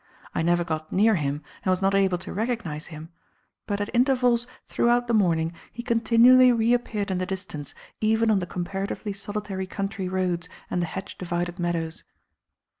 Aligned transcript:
I 0.33 0.41
never 0.41 0.63
got 0.63 0.91
near 0.91 1.13
him 1.13 1.43
and 1.63 1.69
was 1.69 1.79
not 1.79 1.93
able 1.93 2.17
to 2.17 2.33
recognize 2.33 2.87
him, 2.87 3.09
but 3.67 3.79
at 3.79 3.93
intervals 3.93 4.47
throughout 4.67 5.05
the 5.05 5.13
morning 5.13 5.53
he 5.71 5.83
continually 5.83 6.51
reappeared 6.51 7.11
in 7.11 7.19
the 7.19 7.25
distance, 7.27 7.75
even 7.99 8.31
on 8.31 8.39
the 8.39 8.47
comparatively 8.47 9.13
solitary 9.13 9.67
country 9.67 10.09
roads 10.09 10.49
and 10.71 10.81
the 10.81 10.87
hedge 10.87 11.19
divided 11.19 11.59
meadows. 11.59 12.03